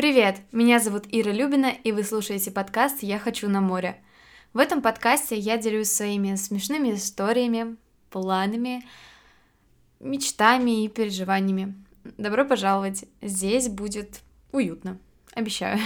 Привет! 0.00 0.40
Меня 0.50 0.80
зовут 0.80 1.04
Ира 1.10 1.30
Любина, 1.30 1.66
и 1.66 1.92
вы 1.92 2.04
слушаете 2.04 2.50
подкаст 2.50 3.02
«Я 3.02 3.18
хочу 3.18 3.50
на 3.50 3.60
море». 3.60 4.02
В 4.54 4.58
этом 4.58 4.80
подкасте 4.80 5.36
я 5.36 5.58
делюсь 5.58 5.90
своими 5.90 6.36
смешными 6.36 6.94
историями, 6.94 7.76
планами, 8.08 8.82
мечтами 10.00 10.84
и 10.84 10.88
переживаниями. 10.88 11.74
Добро 12.16 12.46
пожаловать! 12.46 13.04
Здесь 13.20 13.68
будет 13.68 14.22
уютно. 14.52 14.98
Обещаю. 15.34 15.78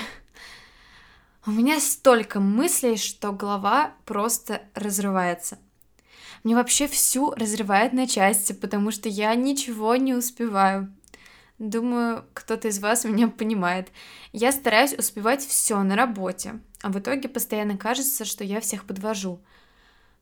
У 1.45 1.51
меня 1.51 1.81
столько 1.81 2.39
мыслей, 2.39 2.97
что 2.97 3.33
голова 3.33 3.95
просто 4.05 4.63
разрывается. 4.77 5.59
Мне 6.45 6.55
вообще 6.55 6.87
всю 6.87 7.33
разрывает 7.33 7.93
на 7.93 8.07
части, 8.07 8.53
потому 8.53 8.93
что 8.93 9.09
я 9.09 9.35
ничего 9.35 9.97
не 9.97 10.15
успеваю. 10.15 10.95
Думаю, 11.59 12.25
кто-то 12.35 12.69
из 12.69 12.79
вас 12.81 13.05
меня 13.05 13.29
понимает. 13.29 13.89
Я 14.33 14.53
стараюсь 14.53 14.95
успевать 14.95 15.45
все 15.45 15.83
на 15.83 15.97
работе, 15.97 16.61
а 16.83 16.91
в 16.91 16.99
итоге 16.99 17.29
постоянно 17.29 17.77
кажется, 17.77 18.25
что 18.25 18.45
я 18.45 18.61
всех 18.61 18.85
подвожу. 18.85 19.41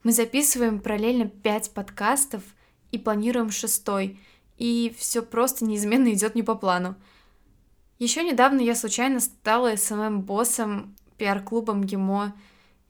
Мы 0.03 0.13
записываем 0.13 0.81
параллельно 0.81 1.29
пять 1.29 1.71
подкастов 1.73 2.43
и 2.91 2.99
планируем 2.99 3.51
шестой, 3.51 4.19
и 4.59 4.95
все 4.99 5.23
просто 5.23 5.65
неизменно 5.65 6.13
идет 6.13 6.35
не 6.35 6.43
по 6.43 6.55
плану. 6.55 6.97
Еще 7.99 8.25
недавно 8.25 8.61
я 8.61 8.75
случайно 8.75 9.21
стала 9.21 9.75
СММ-боссом 9.77 10.97
пиар-клубом 11.19 11.85
ГИМО. 11.85 12.35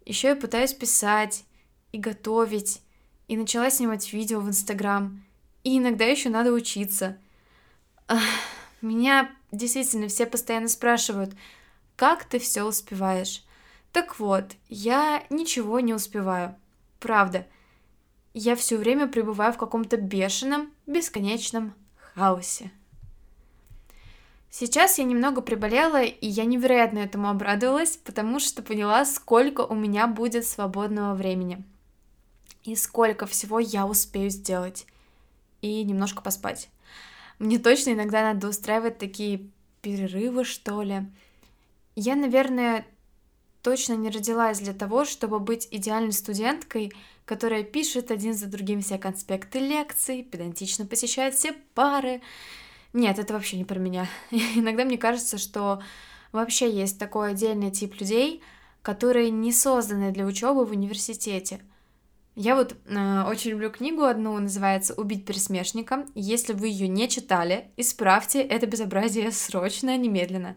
Еще 0.06 0.28
я 0.28 0.36
пытаюсь 0.36 0.72
писать 0.72 1.44
и 1.92 1.98
готовить, 1.98 2.80
и 3.28 3.36
начала 3.36 3.70
снимать 3.70 4.10
видео 4.12 4.40
в 4.40 4.48
Инстаграм. 4.48 5.22
И 5.64 5.78
иногда 5.78 6.06
еще 6.06 6.30
надо 6.30 6.50
учиться. 6.52 7.18
Меня 8.80 9.30
действительно 9.52 10.08
все 10.08 10.26
постоянно 10.26 10.68
спрашивают, 10.68 11.34
как 11.96 12.24
ты 12.24 12.38
все 12.38 12.64
успеваешь? 12.64 13.44
Так 13.92 14.18
вот, 14.18 14.52
я 14.68 15.22
ничего 15.30 15.80
не 15.80 15.94
успеваю. 15.94 16.56
Правда. 16.98 17.46
Я 18.34 18.56
все 18.56 18.78
время 18.78 19.06
пребываю 19.06 19.52
в 19.52 19.58
каком-то 19.58 19.98
бешеном, 19.98 20.72
бесконечном 20.86 21.74
хаосе. 22.14 22.70
Сейчас 24.50 24.98
я 24.98 25.04
немного 25.04 25.40
приболела, 25.42 26.02
и 26.02 26.26
я 26.26 26.44
невероятно 26.44 26.98
этому 26.98 27.28
обрадовалась, 27.28 27.96
потому 27.96 28.38
что 28.40 28.62
поняла, 28.62 29.04
сколько 29.04 29.62
у 29.62 29.74
меня 29.74 30.06
будет 30.06 30.46
свободного 30.46 31.14
времени. 31.14 31.64
И 32.64 32.76
сколько 32.76 33.26
всего 33.26 33.58
я 33.58 33.86
успею 33.86 34.30
сделать. 34.30 34.86
И 35.60 35.82
немножко 35.84 36.20
поспать. 36.22 36.68
Мне 37.42 37.58
точно 37.58 37.90
иногда 37.90 38.22
надо 38.22 38.46
устраивать 38.46 38.98
такие 38.98 39.50
перерывы, 39.80 40.44
что 40.44 40.80
ли. 40.82 41.06
Я, 41.96 42.14
наверное, 42.14 42.86
точно 43.62 43.94
не 43.94 44.10
родилась 44.10 44.60
для 44.60 44.72
того, 44.72 45.04
чтобы 45.04 45.40
быть 45.40 45.66
идеальной 45.72 46.12
студенткой, 46.12 46.92
которая 47.24 47.64
пишет 47.64 48.12
один 48.12 48.34
за 48.34 48.46
другим 48.46 48.80
все 48.80 48.96
конспекты 48.96 49.58
лекций, 49.58 50.22
педантично 50.22 50.86
посещает 50.86 51.34
все 51.34 51.52
пары, 51.74 52.22
нет, 52.92 53.18
это 53.18 53.32
вообще 53.32 53.56
не 53.56 53.64
про 53.64 53.80
меня. 53.80 54.06
Иногда 54.30 54.84
мне 54.84 54.96
кажется, 54.96 55.36
что 55.36 55.82
вообще 56.30 56.70
есть 56.70 57.00
такой 57.00 57.32
отдельный 57.32 57.72
тип 57.72 57.98
людей, 57.98 58.40
которые 58.82 59.30
не 59.30 59.50
созданы 59.50 60.12
для 60.12 60.26
учебы 60.26 60.64
в 60.64 60.70
университете. 60.70 61.58
Я 62.34 62.56
вот 62.56 62.74
э, 62.86 63.22
очень 63.24 63.50
люблю 63.50 63.70
книгу 63.70 64.04
одну, 64.04 64.38
называется 64.38 64.94
«Убить 64.94 65.26
пересмешника». 65.26 66.06
Если 66.14 66.54
вы 66.54 66.68
ее 66.68 66.88
не 66.88 67.08
читали, 67.08 67.70
исправьте 67.76 68.40
это 68.40 68.66
безобразие 68.66 69.30
срочно, 69.32 69.96
немедленно. 69.98 70.56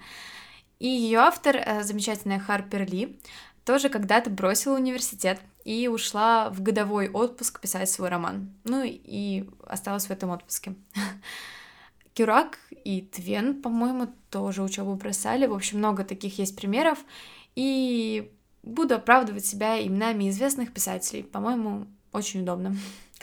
И 0.80 0.88
ее 0.88 1.20
автор, 1.20 1.58
э, 1.58 1.84
замечательная 1.84 2.40
Харпер 2.40 2.90
Ли, 2.90 3.20
тоже 3.66 3.90
когда-то 3.90 4.30
бросила 4.30 4.76
университет 4.76 5.42
и 5.66 5.90
ушла 5.90 6.50
в 6.50 6.62
годовой 6.62 7.10
отпуск 7.10 7.60
писать 7.60 7.90
свой 7.90 8.08
роман. 8.08 8.54
Ну 8.64 8.84
и 8.86 9.50
осталась 9.68 10.06
в 10.06 10.12
этом 10.12 10.30
отпуске. 10.30 10.76
Кюрак 12.14 12.60
и 12.86 13.02
Твен, 13.02 13.62
по-моему, 13.62 14.08
тоже 14.30 14.64
учебу 14.64 14.96
бросали. 14.96 15.46
В 15.46 15.54
общем, 15.54 15.80
много 15.80 16.06
таких 16.06 16.38
есть 16.40 16.56
примеров. 16.56 17.00
И 17.56 18.32
буду 18.66 18.96
оправдывать 18.96 19.46
себя 19.46 19.82
именами 19.82 20.30
известных 20.30 20.74
писателей. 20.74 21.24
По-моему, 21.24 21.88
очень 22.12 22.42
удобно. 22.42 22.76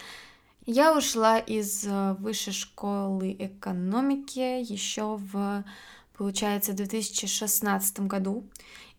Я 0.67 0.97
ушла 0.97 1.39
из 1.39 1.85
э, 1.85 2.15
высшей 2.21 2.53
школы 2.53 3.37
экономики 3.39 4.63
еще 4.63 5.17
в, 5.17 5.65
получается, 6.17 6.73
2016 6.73 8.01
году. 8.01 8.45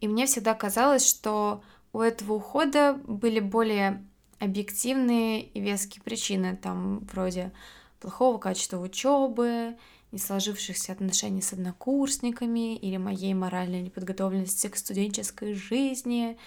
И 0.01 0.07
мне 0.07 0.25
всегда 0.25 0.53
казалось, 0.53 1.07
что 1.07 1.63
у 1.93 2.01
этого 2.01 2.33
ухода 2.33 2.99
были 3.07 3.39
более 3.39 4.05
объективные 4.39 5.43
и 5.43 5.61
веские 5.61 6.03
причины, 6.03 6.57
там 6.61 6.99
вроде 7.11 7.53
плохого 8.01 8.37
качества 8.37 8.79
учебы, 8.79 9.77
не 10.13 10.19
сложившихся 10.19 10.93
отношений 10.93 11.41
с 11.41 11.53
однокурсниками 11.53 12.77
или 12.77 12.97
моей 12.97 13.33
моральной 13.33 13.81
неподготовленности 13.81 14.67
к 14.67 14.77
студенческой 14.77 15.55
жизни. 15.55 16.37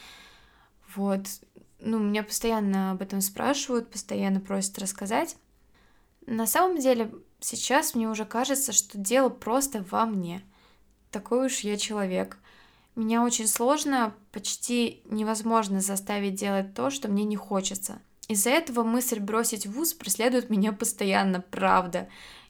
Вот. 0.94 1.26
Ну, 1.80 1.98
меня 1.98 2.22
постоянно 2.22 2.92
об 2.92 3.02
этом 3.02 3.20
спрашивают, 3.20 3.90
постоянно 3.90 4.38
просят 4.40 4.78
рассказать. 4.78 5.36
На 6.26 6.46
самом 6.46 6.78
деле, 6.78 7.12
сейчас 7.40 7.96
мне 7.96 8.08
уже 8.08 8.24
кажется, 8.24 8.72
что 8.72 8.98
дело 8.98 9.28
просто 9.30 9.84
во 9.90 10.06
мне. 10.06 10.42
Такой 11.10 11.46
уж 11.46 11.60
я 11.60 11.76
человек. 11.76 12.38
Меня 12.94 13.24
очень 13.24 13.48
сложно, 13.48 14.14
почти 14.30 15.02
невозможно 15.06 15.80
заставить 15.80 16.36
делать 16.36 16.72
то, 16.72 16.90
что 16.90 17.08
мне 17.08 17.24
не 17.24 17.36
хочется. 17.36 18.00
Из-за 18.28 18.50
этого 18.50 18.84
мысль 18.84 19.18
бросить 19.18 19.66
вуз 19.66 19.92
преследует 19.92 20.50
меня 20.50 20.72
постоянно, 20.72 21.40
правда. 21.40 22.08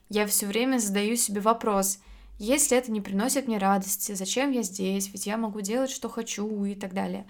Я 0.09 0.25
все 0.27 0.45
время 0.45 0.77
задаю 0.77 1.15
себе 1.15 1.41
вопрос, 1.41 1.99
если 2.39 2.77
это 2.77 2.91
не 2.91 3.01
приносит 3.01 3.47
мне 3.47 3.57
радости, 3.57 4.13
зачем 4.13 4.51
я 4.51 4.61
здесь, 4.61 5.09
ведь 5.11 5.25
я 5.25 5.37
могу 5.37 5.61
делать, 5.61 5.89
что 5.89 6.07
хочу 6.07 6.65
и 6.65 6.75
так 6.75 6.93
далее. 6.93 7.25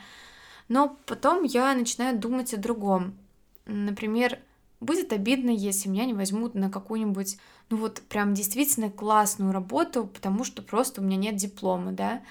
Но 0.68 0.98
потом 1.06 1.44
я 1.44 1.74
начинаю 1.74 2.18
думать 2.18 2.54
о 2.54 2.58
другом. 2.58 3.16
Например, 3.66 4.40
будет 4.80 5.14
обидно, 5.14 5.50
если 5.50 5.90
меня 5.90 6.06
не 6.06 6.14
возьмут 6.14 6.56
на 6.56 6.70
какую-нибудь, 6.70 7.38
ну 7.70 7.78
вот 7.78 8.02
прям 8.10 8.34
действительно 8.34 8.92
классную 8.92 9.54
работу, 9.54 10.06
потому 10.06 10.44
что 10.44 10.62
просто 10.62 11.02
у 11.02 11.04
меня 11.04 11.18
нет 11.18 11.36
диплома, 11.36 11.94
да, 11.94 12.22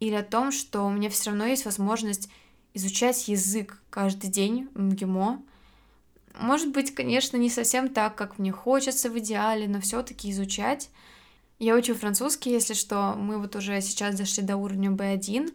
или 0.00 0.14
о 0.14 0.24
том, 0.24 0.50
что 0.50 0.82
у 0.82 0.90
меня 0.90 1.08
все 1.08 1.30
равно 1.30 1.46
есть 1.46 1.64
возможность 1.64 2.28
изучать 2.74 3.28
язык 3.28 3.80
каждый 3.90 4.28
день 4.28 4.68
в 4.74 4.80
МГИМО, 4.80 5.42
может 6.38 6.72
быть, 6.72 6.94
конечно, 6.94 7.36
не 7.36 7.50
совсем 7.50 7.88
так, 7.88 8.16
как 8.16 8.38
мне 8.38 8.52
хочется 8.52 9.10
в 9.10 9.18
идеале, 9.18 9.68
но 9.68 9.80
все-таки 9.80 10.30
изучать. 10.30 10.90
Я 11.58 11.76
учу 11.76 11.94
французский, 11.94 12.50
если 12.50 12.74
что. 12.74 13.14
Мы 13.16 13.38
вот 13.38 13.56
уже 13.56 13.80
сейчас 13.80 14.16
дошли 14.16 14.42
до 14.42 14.56
уровня 14.56 14.90
B1. 14.90 15.54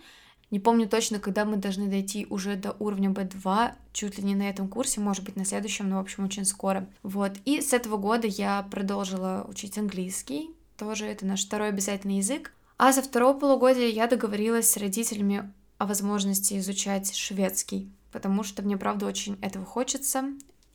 Не 0.52 0.60
помню 0.60 0.88
точно, 0.90 1.20
когда 1.20 1.46
мы 1.46 1.58
должны 1.58 1.88
дойти 1.88 2.26
уже 2.30 2.56
до 2.56 2.76
уровня 2.80 3.10
B2, 3.10 3.74
чуть 3.94 4.18
ли 4.18 4.24
не 4.24 4.36
на 4.36 4.50
этом 4.50 4.68
курсе, 4.68 5.00
может 5.00 5.24
быть, 5.24 5.36
на 5.36 5.46
следующем, 5.46 5.90
но, 5.90 5.98
в 5.98 6.02
общем, 6.02 6.26
очень 6.26 6.46
скоро. 6.46 6.88
Вот. 7.04 7.34
И 7.46 7.62
с 7.62 7.74
этого 7.74 7.98
года 7.98 8.26
я 8.26 8.68
продолжила 8.72 9.46
учить 9.48 9.78
английский. 9.78 10.50
Тоже 10.78 11.06
это 11.06 11.26
наш 11.26 11.46
второй 11.46 11.70
обязательный 11.70 12.18
язык. 12.18 12.54
А 12.78 12.94
за 12.94 13.02
второго 13.02 13.38
полугодия 13.38 13.88
я 13.88 14.08
договорилась 14.08 14.72
с 14.72 14.78
родителями 14.78 15.52
о 15.78 15.86
возможности 15.86 16.58
изучать 16.58 17.14
шведский, 17.14 17.90
потому 18.12 18.44
что 18.44 18.64
мне, 18.64 18.78
правда, 18.78 19.06
очень 19.06 19.38
этого 19.42 19.66
хочется. 19.66 20.24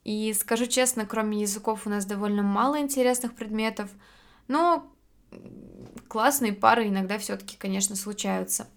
И 0.04 0.34
скажу 0.34 0.66
честно, 0.66 1.06
кроме 1.06 1.40
языков 1.40 1.86
у 1.86 1.90
нас 1.90 2.04
довольно 2.04 2.42
мало 2.42 2.78
интересных 2.78 3.34
предметов, 3.34 3.90
но 4.48 4.86
классные 6.08 6.52
пары 6.52 6.88
иногда 6.88 7.18
все-таки, 7.18 7.56
конечно, 7.56 7.96
случаются. 7.96 8.68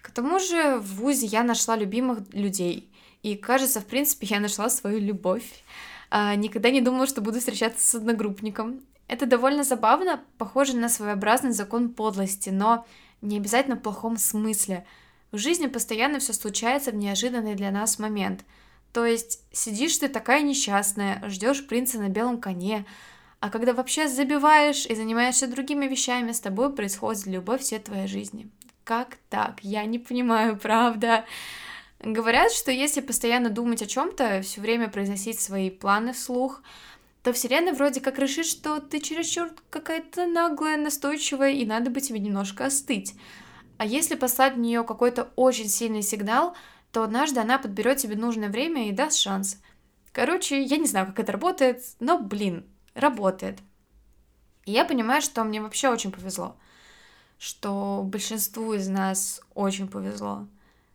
К 0.00 0.10
тому 0.10 0.38
же 0.38 0.78
в 0.78 0.94
ВУЗе 0.96 1.26
я 1.26 1.42
нашла 1.42 1.76
любимых 1.76 2.20
людей. 2.32 2.88
И 3.22 3.36
кажется, 3.36 3.80
в 3.80 3.86
принципе, 3.86 4.28
я 4.28 4.40
нашла 4.40 4.70
свою 4.70 4.98
любовь. 4.98 5.64
А, 6.08 6.34
никогда 6.36 6.70
не 6.70 6.80
думала, 6.80 7.06
что 7.06 7.20
буду 7.20 7.40
встречаться 7.40 7.86
с 7.86 7.94
одногруппником. 7.96 8.80
Это 9.08 9.26
довольно 9.26 9.64
забавно, 9.64 10.22
похоже 10.38 10.76
на 10.76 10.88
своеобразный 10.88 11.52
закон 11.52 11.90
подлости, 11.90 12.48
но 12.50 12.86
не 13.20 13.36
обязательно 13.36 13.76
в 13.76 13.82
плохом 13.82 14.16
смысле. 14.16 14.86
В 15.32 15.36
жизни 15.36 15.66
постоянно 15.66 16.20
все 16.20 16.32
случается 16.32 16.92
в 16.92 16.94
неожиданный 16.94 17.56
для 17.56 17.72
нас 17.72 17.98
момент– 17.98 18.44
то 18.92 19.06
есть 19.06 19.40
сидишь 19.52 19.98
ты 19.98 20.08
такая 20.08 20.42
несчастная, 20.42 21.22
ждешь 21.28 21.66
принца 21.66 21.98
на 21.98 22.08
белом 22.08 22.40
коне, 22.40 22.86
а 23.40 23.48
когда 23.48 23.72
вообще 23.72 24.08
забиваешь 24.08 24.86
и 24.86 24.94
занимаешься 24.94 25.46
другими 25.46 25.86
вещами, 25.86 26.32
с 26.32 26.40
тобой 26.40 26.74
происходит 26.74 27.26
любовь 27.26 27.62
всей 27.62 27.78
твоей 27.78 28.06
жизни. 28.06 28.50
Как 28.84 29.18
так? 29.30 29.60
Я 29.62 29.84
не 29.84 29.98
понимаю, 29.98 30.56
правда. 30.62 31.24
Говорят, 32.00 32.52
что 32.52 32.70
если 32.70 33.00
постоянно 33.00 33.50
думать 33.50 33.82
о 33.82 33.86
чем-то, 33.86 34.42
все 34.42 34.60
время 34.60 34.88
произносить 34.88 35.40
свои 35.40 35.70
планы 35.70 36.12
вслух, 36.12 36.62
то 37.22 37.32
Вселенная 37.32 37.74
вроде 37.74 38.00
как 38.00 38.18
решит, 38.18 38.46
что 38.46 38.80
ты 38.80 39.00
чересчур 39.00 39.50
какая-то 39.68 40.26
наглая, 40.26 40.78
настойчивая, 40.78 41.50
и 41.50 41.66
надо 41.66 41.90
бы 41.90 42.00
тебе 42.00 42.18
немножко 42.18 42.66
остыть. 42.66 43.14
А 43.76 43.84
если 43.84 44.14
послать 44.14 44.56
в 44.56 44.58
нее 44.58 44.84
какой-то 44.84 45.30
очень 45.36 45.68
сильный 45.68 46.02
сигнал, 46.02 46.56
то 46.92 47.02
однажды 47.02 47.40
она 47.40 47.58
подберет 47.58 47.98
тебе 47.98 48.16
нужное 48.16 48.48
время 48.48 48.88
и 48.88 48.92
даст 48.92 49.18
шанс. 49.18 49.60
Короче, 50.12 50.62
я 50.62 50.76
не 50.76 50.86
знаю, 50.86 51.06
как 51.06 51.20
это 51.20 51.32
работает, 51.32 51.82
но, 52.00 52.18
блин, 52.18 52.66
работает. 52.94 53.58
И 54.64 54.72
я 54.72 54.84
понимаю, 54.84 55.22
что 55.22 55.44
мне 55.44 55.60
вообще 55.60 55.88
очень 55.88 56.12
повезло, 56.12 56.56
что 57.38 58.02
большинству 58.04 58.74
из 58.74 58.88
нас 58.88 59.40
очень 59.54 59.88
повезло. 59.88 60.46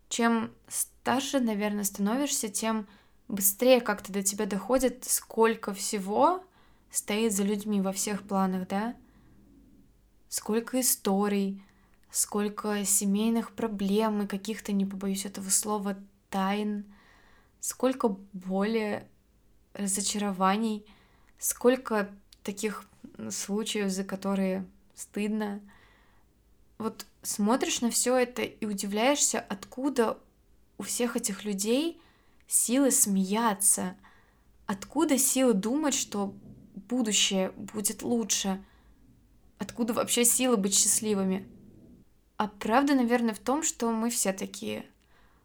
Чем 0.10 0.52
старше, 0.68 1.40
наверное, 1.40 1.84
становишься, 1.84 2.50
тем 2.50 2.88
быстрее 3.28 3.82
как-то 3.82 4.12
до 4.12 4.22
тебя 4.22 4.46
доходит, 4.46 5.06
сколько 5.06 5.74
всего 5.74 6.44
стоит 6.92 7.34
за 7.34 7.44
людьми 7.44 7.82
во 7.82 7.92
всех 7.92 8.24
планах, 8.24 8.68
да? 8.68 8.96
Сколько 10.30 10.80
историй, 10.80 11.64
сколько 12.16 12.86
семейных 12.86 13.52
проблем 13.52 14.22
и 14.22 14.28
каких-то, 14.28 14.72
не 14.72 14.86
побоюсь 14.86 15.26
этого 15.26 15.50
слова, 15.50 15.98
тайн, 16.30 16.86
сколько 17.60 18.08
боли, 18.32 19.06
разочарований, 19.74 20.86
сколько 21.38 22.10
таких 22.42 22.86
случаев, 23.30 23.92
за 23.92 24.06
которые 24.06 24.66
стыдно. 24.96 25.60
Вот 26.78 27.06
смотришь 27.22 27.82
на 27.82 27.92
все 27.92 28.16
это 28.16 28.44
и 28.44 28.66
удивляешься, 28.66 29.42
откуда 29.42 30.18
у 30.78 30.84
всех 30.84 31.18
этих 31.18 31.44
людей 31.44 32.00
силы 32.48 32.92
смеяться, 32.92 33.98
откуда 34.68 35.18
силы 35.18 35.54
думать, 35.54 35.94
что 35.94 36.34
будущее 36.76 37.52
будет 37.58 38.04
лучше, 38.04 38.64
откуда 39.58 39.92
вообще 39.92 40.24
силы 40.24 40.56
быть 40.56 40.76
счастливыми. 40.76 41.46
А 42.38 42.48
правда, 42.48 42.96
наверное, 42.96 43.34
в 43.34 43.40
том, 43.40 43.64
что 43.64 43.92
мы 43.92 44.10
все 44.10 44.34
такие. 44.34 44.86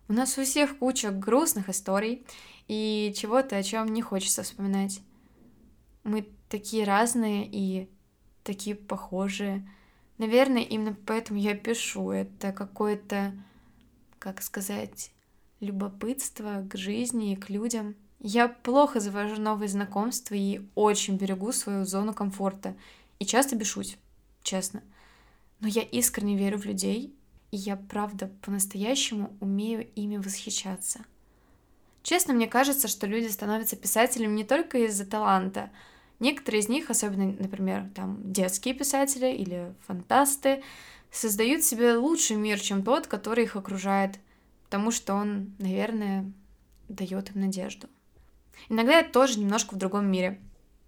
У 0.08 0.12
нас 0.12 0.36
у 0.38 0.42
всех 0.44 0.78
куча 0.78 1.10
грустных 1.10 1.68
историй 1.68 2.26
и 2.66 3.14
чего-то, 3.16 3.56
о 3.56 3.62
чем 3.62 3.86
не 3.92 4.02
хочется 4.02 4.42
вспоминать. 4.42 5.00
Мы 6.02 6.26
такие 6.48 6.84
разные 6.84 7.48
и 7.50 7.88
такие 8.42 8.74
похожие. 8.74 9.68
Наверное, 10.18 10.62
именно 10.62 10.96
поэтому 11.06 11.38
я 11.38 11.54
пишу. 11.54 12.10
Это 12.10 12.52
какое-то, 12.52 13.32
как 14.18 14.42
сказать, 14.42 15.12
любопытство 15.60 16.66
к 16.68 16.76
жизни 16.76 17.32
и 17.32 17.36
к 17.36 17.48
людям. 17.48 17.94
Я 18.18 18.48
плохо 18.48 18.98
завожу 18.98 19.40
новые 19.40 19.68
знакомства 19.68 20.34
и 20.34 20.60
очень 20.74 21.16
берегу 21.16 21.52
свою 21.52 21.84
зону 21.84 22.12
комфорта. 22.12 22.74
И 23.20 23.24
часто 23.24 23.54
бешусь, 23.54 23.96
честно. 24.42 24.82
Но 25.60 25.68
я 25.68 25.82
искренне 25.82 26.36
верю 26.36 26.58
в 26.58 26.64
людей, 26.64 27.14
и 27.50 27.56
я, 27.56 27.76
правда, 27.76 28.30
по-настоящему 28.42 29.36
умею 29.40 29.86
ими 29.94 30.16
восхищаться. 30.16 31.04
Честно, 32.02 32.32
мне 32.32 32.46
кажется, 32.46 32.88
что 32.88 33.06
люди 33.06 33.26
становятся 33.26 33.76
писателями 33.76 34.34
не 34.34 34.44
только 34.44 34.78
из-за 34.86 35.04
таланта. 35.04 35.70
Некоторые 36.18 36.62
из 36.62 36.68
них, 36.68 36.90
особенно, 36.90 37.32
например, 37.38 37.90
там, 37.94 38.32
детские 38.32 38.74
писатели 38.74 39.32
или 39.34 39.74
фантасты, 39.86 40.62
создают 41.10 41.62
себе 41.62 41.94
лучший 41.94 42.36
мир, 42.36 42.58
чем 42.58 42.82
тот, 42.82 43.06
который 43.06 43.44
их 43.44 43.56
окружает, 43.56 44.18
потому 44.64 44.90
что 44.90 45.14
он, 45.14 45.54
наверное, 45.58 46.30
дает 46.88 47.34
им 47.34 47.42
надежду. 47.42 47.88
Иногда 48.68 48.98
я 48.98 49.04
тоже 49.04 49.38
немножко 49.40 49.74
в 49.74 49.78
другом 49.78 50.10
мире. 50.10 50.38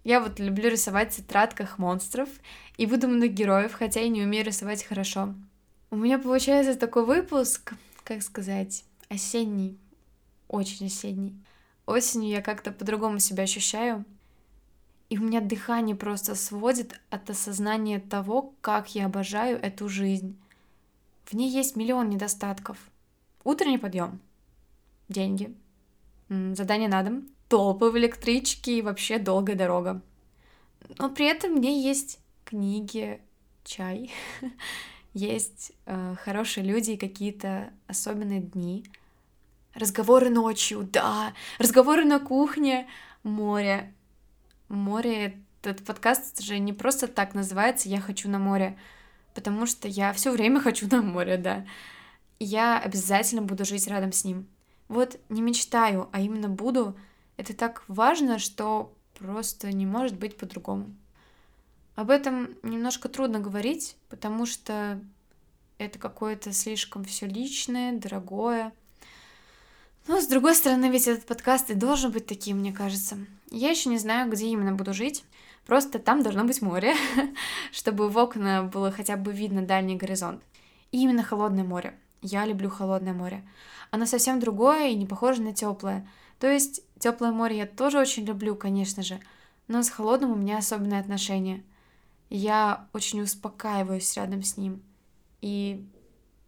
Я 0.03 0.19
вот 0.19 0.39
люблю 0.39 0.69
рисовать 0.69 1.13
в 1.13 1.17
тетрадках 1.17 1.77
монстров 1.77 2.29
и 2.77 2.85
выдуманных 2.85 3.33
героев, 3.33 3.73
хотя 3.73 4.01
и 4.01 4.09
не 4.09 4.23
умею 4.23 4.45
рисовать 4.45 4.83
хорошо. 4.83 5.33
У 5.91 5.95
меня 5.95 6.19
получается 6.19 6.75
такой 6.75 7.05
выпуск, 7.05 7.73
как 8.03 8.21
сказать, 8.21 8.83
осенний, 9.09 9.77
очень 10.47 10.87
осенний. 10.87 11.35
Осенью 11.85 12.29
я 12.29 12.41
как-то 12.41 12.71
по-другому 12.71 13.19
себя 13.19 13.43
ощущаю, 13.43 14.03
и 15.09 15.17
у 15.17 15.23
меня 15.23 15.41
дыхание 15.41 15.95
просто 15.95 16.35
сводит 16.35 16.99
от 17.09 17.29
осознания 17.29 17.99
того, 17.99 18.53
как 18.61 18.95
я 18.95 19.05
обожаю 19.05 19.57
эту 19.61 19.87
жизнь. 19.87 20.35
В 21.25 21.33
ней 21.33 21.49
есть 21.49 21.75
миллион 21.75 22.09
недостатков. 22.09 22.77
Утренний 23.43 23.77
подъем, 23.77 24.19
деньги, 25.09 25.53
задание 26.29 26.89
на 26.89 27.03
дом, 27.03 27.27
толпы 27.53 27.91
в 27.91 27.97
электричке 27.99 28.79
и 28.79 28.81
вообще 28.81 29.19
долгая 29.19 29.55
дорога. 29.55 30.01
Но 30.97 31.11
при 31.11 31.27
этом 31.27 31.51
мне 31.51 31.83
есть 31.83 32.19
книги, 32.45 33.21
чай, 33.63 34.11
есть 35.13 35.71
э, 35.85 36.15
хорошие 36.23 36.65
люди 36.65 36.91
и 36.91 36.97
какие-то 36.97 37.71
особенные 37.85 38.41
дни. 38.41 38.83
Разговоры 39.75 40.31
ночью, 40.31 40.81
да, 40.81 41.33
разговоры 41.59 42.05
на 42.05 42.19
кухне, 42.19 42.87
море. 43.21 43.93
Море, 44.67 45.39
этот 45.61 45.85
подкаст 45.85 46.41
же 46.41 46.57
не 46.57 46.73
просто 46.73 47.07
так 47.07 47.35
называется 47.35 47.87
«Я 47.87 48.01
хочу 48.01 48.29
на 48.29 48.39
море», 48.39 48.79
потому 49.35 49.67
что 49.67 49.87
я 49.87 50.11
все 50.13 50.31
время 50.31 50.59
хочу 50.59 50.87
на 50.89 51.03
море, 51.03 51.37
да. 51.37 51.67
Я 52.39 52.79
обязательно 52.79 53.43
буду 53.43 53.63
жить 53.63 53.85
рядом 53.85 54.11
с 54.11 54.25
ним. 54.25 54.47
Вот 54.87 55.19
не 55.29 55.43
мечтаю, 55.43 56.09
а 56.11 56.19
именно 56.19 56.49
буду— 56.49 56.97
это 57.37 57.55
так 57.55 57.83
важно, 57.87 58.39
что 58.39 58.93
просто 59.17 59.71
не 59.71 59.85
может 59.85 60.17
быть 60.17 60.37
по-другому. 60.37 60.93
Об 61.95 62.09
этом 62.09 62.55
немножко 62.63 63.09
трудно 63.09 63.39
говорить, 63.39 63.95
потому 64.09 64.45
что 64.45 64.99
это 65.77 65.99
какое-то 65.99 66.51
слишком 66.53 67.03
все 67.03 67.27
личное, 67.27 67.93
дорогое. 67.93 68.73
Но, 70.07 70.19
с 70.19 70.27
другой 70.27 70.55
стороны, 70.55 70.89
ведь 70.89 71.07
этот 71.07 71.25
подкаст 71.25 71.69
и 71.69 71.75
должен 71.75 72.11
быть 72.11 72.25
таким, 72.25 72.59
мне 72.59 72.73
кажется. 72.73 73.17
Я 73.51 73.69
еще 73.69 73.89
не 73.89 73.97
знаю, 73.97 74.29
где 74.29 74.47
именно 74.47 74.73
буду 74.73 74.93
жить, 74.93 75.23
просто 75.65 75.99
там 75.99 76.23
должно 76.23 76.43
быть 76.43 76.61
море, 76.61 76.95
чтобы 77.71 78.09
в 78.09 78.17
окна 78.17 78.63
было 78.63 78.91
хотя 78.91 79.15
бы 79.15 79.31
видно 79.31 79.61
дальний 79.61 79.95
горизонт. 79.95 80.43
И 80.91 81.01
именно 81.01 81.23
холодное 81.23 81.63
море. 81.63 81.97
Я 82.21 82.45
люблю 82.45 82.69
холодное 82.69 83.13
море. 83.13 83.47
Оно 83.91 84.05
совсем 84.05 84.39
другое 84.39 84.89
и 84.89 84.95
не 84.95 85.05
похоже 85.05 85.41
на 85.41 85.53
теплое. 85.53 86.07
То 86.39 86.51
есть 86.51 86.81
теплое 87.03 87.31
море 87.31 87.57
я 87.57 87.65
тоже 87.65 87.99
очень 87.99 88.23
люблю, 88.23 88.55
конечно 88.55 89.03
же, 89.03 89.19
но 89.67 89.83
с 89.83 89.89
холодным 89.89 90.31
у 90.31 90.35
меня 90.35 90.57
особенное 90.57 91.01
отношение. 91.01 91.63
Я 92.29 92.87
очень 92.93 93.21
успокаиваюсь 93.21 94.15
рядом 94.15 94.41
с 94.41 94.55
ним, 94.55 94.81
и 95.41 95.85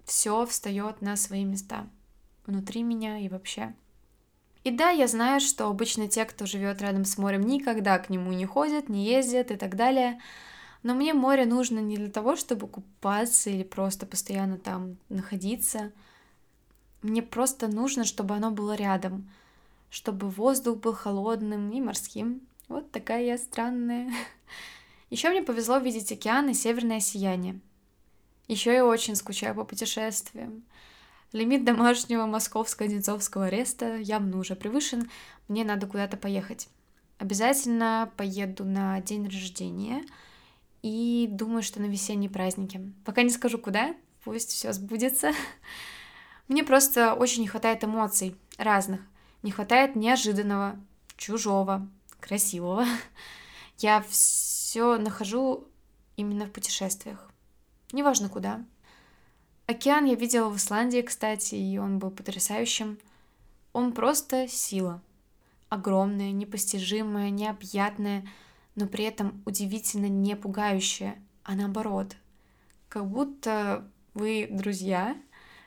все 0.05 0.45
встает 0.45 1.01
на 1.01 1.17
свои 1.17 1.43
места 1.43 1.87
внутри 2.45 2.83
меня 2.83 3.17
и 3.17 3.27
вообще. 3.27 3.75
И 4.63 4.71
да, 4.71 4.89
я 4.89 5.07
знаю, 5.07 5.41
что 5.41 5.67
обычно 5.67 6.07
те, 6.07 6.25
кто 6.25 6.45
живет 6.45 6.81
рядом 6.81 7.05
с 7.05 7.17
морем, 7.17 7.41
никогда 7.41 7.99
к 7.99 8.09
нему 8.09 8.31
не 8.31 8.45
ходят, 8.45 8.89
не 8.89 9.05
ездят 9.05 9.51
и 9.51 9.57
так 9.57 9.75
далее. 9.75 10.19
Но 10.83 10.95
мне 10.95 11.13
море 11.13 11.45
нужно 11.45 11.79
не 11.79 11.97
для 11.97 12.09
того, 12.09 12.35
чтобы 12.35 12.67
купаться 12.67 13.49
или 13.49 13.63
просто 13.63 14.05
постоянно 14.05 14.57
там 14.57 14.97
находиться. 15.09 15.91
Мне 17.01 17.21
просто 17.21 17.67
нужно, 17.67 18.05
чтобы 18.05 18.35
оно 18.35 18.51
было 18.51 18.75
рядом, 18.75 19.29
чтобы 19.89 20.29
воздух 20.29 20.77
был 20.79 20.93
холодным 20.93 21.71
и 21.71 21.81
морским. 21.81 22.41
Вот 22.67 22.91
такая 22.91 23.23
я 23.23 23.37
странная. 23.37 24.11
Еще 25.09 25.29
мне 25.29 25.43
повезло 25.43 25.77
видеть 25.77 26.11
океан 26.11 26.49
и 26.49 26.53
северное 26.53 26.99
сияние. 26.99 27.59
Еще 28.47 28.73
я 28.73 28.85
очень 28.85 29.15
скучаю 29.15 29.55
по 29.55 29.63
путешествиям. 29.63 30.63
Лимит 31.31 31.65
домашнего 31.65 32.25
московско-одинцовского 32.25 33.45
ареста 33.45 33.97
явно 33.97 34.37
уже 34.37 34.55
превышен, 34.55 35.09
мне 35.47 35.65
надо 35.65 35.87
куда-то 35.87 36.15
поехать. 36.15 36.69
Обязательно 37.17 38.11
поеду 38.17 38.65
на 38.65 38.99
день 39.01 39.25
рождения 39.25 40.03
и 40.81 41.27
думаю, 41.31 41.63
что 41.63 41.81
на 41.81 41.85
весенние 41.85 42.29
праздники. 42.29 42.79
Пока 43.03 43.23
не 43.23 43.29
скажу 43.29 43.57
куда, 43.57 43.95
пусть 44.23 44.51
все 44.51 44.71
сбудется. 44.73 45.31
Мне 46.47 46.63
просто 46.63 47.13
очень 47.13 47.41
не 47.41 47.47
хватает 47.47 47.83
эмоций 47.83 48.35
разных. 48.57 49.01
Не 49.45 49.51
хватает 49.51 49.95
неожиданного, 49.95 50.75
чужого, 51.17 51.87
красивого. 52.19 52.83
Я 53.77 54.01
все 54.01 54.97
нахожу 54.97 55.67
именно 56.17 56.47
в 56.47 56.51
путешествиях. 56.51 57.31
Неважно 57.91 58.27
куда. 58.27 58.65
Океан 59.67 60.05
я 60.05 60.15
видела 60.15 60.49
в 60.49 60.57
Исландии, 60.57 61.01
кстати, 61.01 61.53
и 61.53 61.77
он 61.77 61.99
был 61.99 62.09
потрясающим. 62.09 62.97
Он 63.71 63.93
просто 63.93 64.47
сила. 64.47 64.99
Огромная, 65.69 66.31
непостижимая, 66.31 67.29
необъятная, 67.29 68.27
но 68.73 68.87
при 68.87 69.05
этом 69.05 69.43
удивительно 69.45 70.07
не 70.07 70.35
пугающая, 70.35 71.21
а 71.43 71.53
наоборот. 71.53 72.15
Как 72.89 73.07
будто 73.07 73.87
вы 74.15 74.47
друзья, 74.49 75.15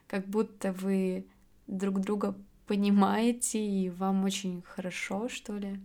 как 0.09 0.27
будто 0.27 0.73
вы 0.73 1.29
друг 1.69 2.01
друга 2.01 2.35
понимаете, 2.69 3.59
и 3.59 3.91
вам 3.91 4.25
очень 4.25 4.63
хорошо, 4.63 5.29
что 5.29 5.57
ли. 5.57 5.81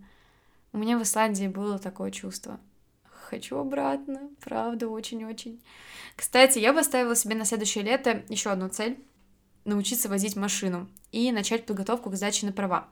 У 0.72 0.78
меня 0.78 0.98
в 0.98 1.02
Исландии 1.02 1.48
было 1.48 1.78
такое 1.78 2.10
чувство. 2.10 2.60
хочу 3.10 3.56
обратно, 3.56 4.28
правда, 4.40 4.88
очень-очень. 4.88 5.60
Кстати, 6.14 6.58
я 6.58 6.74
поставила 6.74 7.16
себе 7.16 7.34
на 7.34 7.46
следующее 7.46 7.82
лето 7.82 8.22
еще 8.28 8.50
одну 8.50 8.68
цель— 8.68 8.98
научиться 9.64 10.10
водить 10.10 10.36
машину 10.36 10.88
и 11.10 11.32
начать 11.32 11.64
подготовку 11.64 12.10
к 12.10 12.16
сдаче 12.16 12.44
на 12.44 12.52
права. 12.52 12.88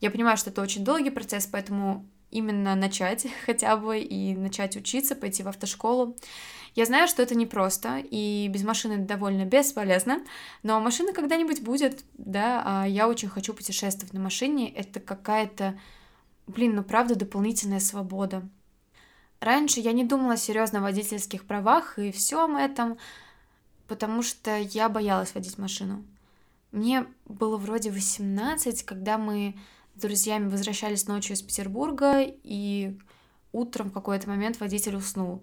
Я 0.00 0.10
понимаю, 0.10 0.36
что 0.36 0.50
это 0.50 0.60
очень 0.60 0.84
долгий 0.84 1.10
процесс, 1.10 1.46
поэтому 1.46 2.04
именно 2.30 2.74
начать 2.74 3.26
хотя 3.46 3.76
бы 3.76 3.98
и 3.98 4.34
начать 4.34 4.76
учиться, 4.76 5.14
пойти 5.14 5.42
в 5.42 5.48
автошколу. 5.48 6.16
Я 6.74 6.84
знаю, 6.84 7.08
что 7.08 7.22
это 7.22 7.34
непросто, 7.34 7.98
и 7.98 8.48
без 8.48 8.62
машины 8.62 8.98
довольно 8.98 9.44
бесполезно, 9.44 10.20
но 10.62 10.78
машина 10.80 11.12
когда-нибудь 11.12 11.62
будет, 11.62 12.04
да, 12.14 12.62
а 12.64 12.86
я 12.86 13.08
очень 13.08 13.28
хочу 13.28 13.52
путешествовать 13.52 14.12
на 14.12 14.20
машине, 14.20 14.70
это 14.72 15.00
какая-то, 15.00 15.78
блин, 16.46 16.76
ну 16.76 16.84
правда, 16.84 17.16
дополнительная 17.16 17.80
свобода. 17.80 18.48
Раньше 19.40 19.80
я 19.80 19.92
не 19.92 20.04
думала 20.04 20.36
серьезно 20.36 20.80
о 20.80 20.82
водительских 20.82 21.46
правах 21.46 21.98
и 21.98 22.12
всем 22.12 22.56
этом, 22.56 22.98
потому 23.86 24.22
что 24.22 24.56
я 24.58 24.88
боялась 24.88 25.34
водить 25.34 25.58
машину. 25.58 26.04
Мне 26.70 27.06
было 27.24 27.56
вроде 27.56 27.90
18, 27.90 28.82
когда 28.84 29.16
мы 29.16 29.56
с 29.98 30.00
друзьями 30.00 30.48
возвращались 30.48 31.08
ночью 31.08 31.34
из 31.34 31.42
Петербурга, 31.42 32.20
и 32.22 32.96
утром 33.50 33.90
в 33.90 33.92
какой-то 33.92 34.28
момент 34.28 34.60
водитель 34.60 34.94
уснул. 34.94 35.42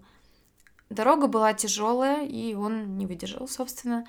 Дорога 0.88 1.26
была 1.26 1.52
тяжелая, 1.52 2.26
и 2.26 2.54
он 2.54 2.96
не 2.96 3.06
выдержал, 3.06 3.48
собственно. 3.48 4.06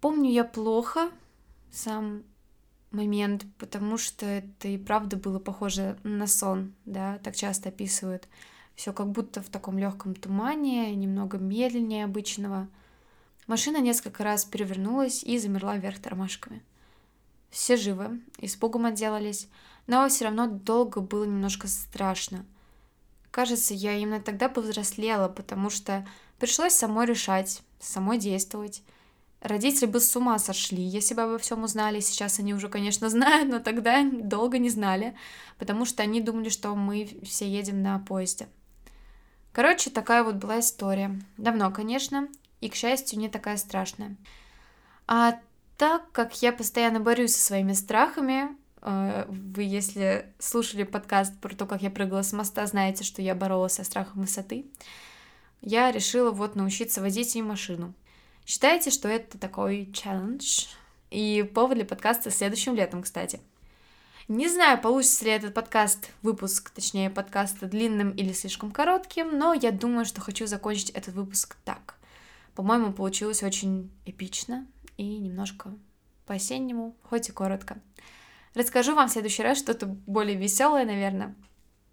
Помню 0.00 0.30
я 0.30 0.44
плохо 0.44 1.10
сам 1.72 2.22
момент, 2.92 3.44
потому 3.58 3.98
что 3.98 4.24
это 4.24 4.68
и 4.68 4.78
правда 4.78 5.16
было 5.16 5.40
похоже 5.40 5.98
на 6.04 6.28
сон, 6.28 6.72
да, 6.84 7.18
так 7.24 7.34
часто 7.34 7.70
описывают. 7.70 8.28
Все 8.76 8.92
как 8.92 9.10
будто 9.10 9.42
в 9.42 9.48
таком 9.48 9.78
легком 9.78 10.14
тумане, 10.14 10.94
немного 10.94 11.38
медленнее 11.38 12.04
обычного. 12.04 12.68
Машина 13.48 13.78
несколько 13.78 14.22
раз 14.22 14.44
перевернулась 14.44 15.24
и 15.24 15.38
замерла 15.38 15.76
вверх 15.76 15.98
тормашками. 15.98 16.62
Все 17.50 17.76
живы, 17.76 18.20
испугом 18.38 18.86
отделались, 18.86 19.48
но 19.86 20.08
все 20.08 20.24
равно 20.24 20.46
долго 20.46 21.00
было 21.00 21.24
немножко 21.24 21.68
страшно. 21.68 22.44
Кажется, 23.30 23.74
я 23.74 23.94
именно 23.94 24.20
тогда 24.20 24.48
повзрослела, 24.48 25.28
потому 25.28 25.70
что 25.70 26.06
пришлось 26.38 26.72
самой 26.72 27.06
решать, 27.06 27.62
самой 27.78 28.18
действовать. 28.18 28.82
Родители 29.42 29.86
бы 29.86 30.00
с 30.00 30.16
ума 30.16 30.38
сошли, 30.38 30.82
если 30.82 31.14
бы 31.14 31.22
обо 31.22 31.38
всем 31.38 31.62
узнали. 31.62 32.00
Сейчас 32.00 32.38
они 32.40 32.54
уже, 32.54 32.68
конечно, 32.68 33.08
знают, 33.10 33.50
но 33.50 33.60
тогда 33.60 34.02
долго 34.10 34.58
не 34.58 34.70
знали, 34.70 35.14
потому 35.58 35.84
что 35.84 36.02
они 36.02 36.20
думали, 36.20 36.48
что 36.48 36.74
мы 36.74 37.18
все 37.22 37.48
едем 37.48 37.82
на 37.82 37.98
поезде. 37.98 38.48
Короче, 39.52 39.90
такая 39.90 40.22
вот 40.22 40.34
была 40.36 40.60
история. 40.60 41.18
Давно, 41.38 41.70
конечно, 41.70 42.28
и, 42.60 42.68
к 42.68 42.74
счастью, 42.74 43.18
не 43.18 43.28
такая 43.28 43.56
страшная. 43.56 44.16
А 45.06 45.38
так 45.76 46.10
как 46.12 46.42
я 46.42 46.52
постоянно 46.52 47.00
борюсь 47.00 47.34
со 47.34 47.44
своими 47.44 47.72
страхами, 47.72 48.56
э, 48.82 49.26
вы, 49.28 49.62
если 49.62 50.32
слушали 50.38 50.84
подкаст 50.84 51.38
про 51.38 51.54
то, 51.54 51.66
как 51.66 51.82
я 51.82 51.90
прыгала 51.90 52.22
с 52.22 52.32
моста, 52.32 52.66
знаете, 52.66 53.04
что 53.04 53.22
я 53.22 53.34
боролась 53.34 53.74
со 53.74 53.84
страхом 53.84 54.22
высоты, 54.22 54.66
я 55.60 55.90
решила 55.90 56.30
вот 56.30 56.54
научиться 56.56 57.00
водить 57.00 57.36
и 57.36 57.42
машину. 57.42 57.92
Считайте, 58.46 58.90
что 58.90 59.08
это 59.08 59.38
такой 59.38 59.90
челлендж 59.92 60.66
и 61.10 61.42
повод 61.54 61.76
для 61.76 61.84
подкаста 61.84 62.30
следующим 62.30 62.74
летом, 62.74 63.02
кстати. 63.02 63.40
Не 64.28 64.48
знаю, 64.48 64.80
получится 64.80 65.24
ли 65.24 65.30
этот 65.30 65.54
подкаст, 65.54 66.10
выпуск, 66.22 66.70
точнее, 66.70 67.10
подкаста 67.10 67.66
длинным 67.66 68.10
или 68.10 68.32
слишком 68.32 68.72
коротким, 68.72 69.38
но 69.38 69.54
я 69.54 69.70
думаю, 69.70 70.04
что 70.04 70.20
хочу 70.20 70.46
закончить 70.46 70.90
этот 70.90 71.14
выпуск 71.14 71.56
так. 71.64 71.96
По-моему, 72.56 72.92
получилось 72.92 73.42
очень 73.42 73.90
эпично 74.04 74.66
и 74.96 75.18
немножко 75.18 75.74
по-осеннему, 76.26 76.96
хоть 77.02 77.28
и 77.28 77.32
коротко. 77.32 77.78
Расскажу 78.54 78.94
вам 78.94 79.08
в 79.08 79.12
следующий 79.12 79.42
раз 79.42 79.58
что-то 79.58 79.86
более 79.86 80.36
веселое, 80.36 80.84
наверное. 80.84 81.34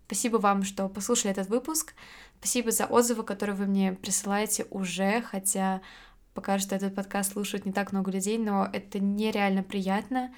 Спасибо 0.08 0.38
вам, 0.38 0.64
что 0.64 0.90
послушали 0.90 1.32
этот 1.32 1.50
выпуск. 1.50 1.94
Спасибо 2.40 2.72
за 2.72 2.86
отзывы, 2.86 3.24
которые 3.24 3.56
вы 3.56 3.66
мне 3.66 3.94
присылаете 3.94 4.66
уже, 4.70 5.22
хотя 5.22 5.82
Пока 6.34 6.58
что 6.58 6.76
этот 6.76 6.96
подкаст 6.96 7.34
слушают 7.34 7.66
не 7.66 7.72
так 7.72 7.92
много 7.92 8.10
людей, 8.12 8.38
но 8.38 8.68
это 8.72 9.00
нереально 9.00 9.62
приятно. 9.62 10.34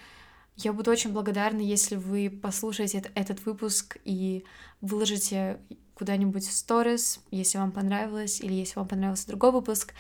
Я 0.58 0.74
буду 0.74 0.92
очень 0.92 1.14
благодарна, 1.14 1.62
если 1.62 1.96
вы 1.96 2.30
послушаете 2.30 3.12
этот 3.16 3.46
выпуск 3.46 3.98
и 4.04 4.46
выложите 4.82 5.60
куда-нибудь 5.94 6.46
в 6.46 6.52
сторис, 6.52 7.22
если 7.32 7.58
вам 7.58 7.72
понравилось, 7.72 8.42
или 8.42 8.54
если 8.54 8.78
вам 8.78 8.88
понравился 8.88 9.28
другой 9.28 9.52
выпуск. 9.52 9.94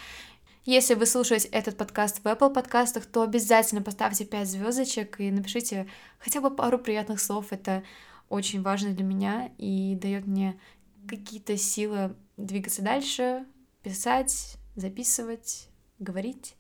Если 0.66 0.96
вы 0.96 1.06
слушаете 1.06 1.48
этот 1.50 1.78
подкаст 1.78 2.24
в 2.24 2.26
Apple 2.26 2.52
подкастах, 2.52 3.06
то 3.06 3.22
обязательно 3.22 3.84
поставьте 3.84 4.26
5 4.26 4.48
звездочек 4.48 5.20
и 5.20 5.30
напишите 5.30 5.88
хотя 6.18 6.42
бы 6.42 6.50
пару 6.50 6.80
приятных 6.80 7.22
слов. 7.22 7.54
Это 7.54 7.84
очень 8.30 8.64
важно 8.64 8.90
для 8.90 9.04
меня 9.04 9.52
и 9.60 9.94
дает 9.94 10.26
мне 10.26 10.60
какие-то 11.08 11.56
силы 11.56 12.16
двигаться 12.36 12.82
дальше, 12.82 13.46
писать, 13.84 14.58
записывать, 14.76 15.68
говорить. 16.00 16.56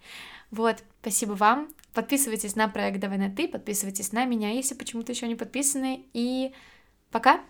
Вот, 0.51 0.83
спасибо 1.01 1.31
вам. 1.31 1.73
Подписывайтесь 1.91 2.55
на 2.55 2.67
проект 2.67 2.99
«Давай 2.99 3.17
на 3.17 3.31
ты», 3.31 3.47
подписывайтесь 3.47 4.11
на 4.11 4.25
меня, 4.25 4.51
если 4.51 4.75
почему-то 4.75 5.13
еще 5.13 5.27
не 5.27 5.35
подписаны. 5.35 6.05
И 6.13 6.53
пока! 7.09 7.41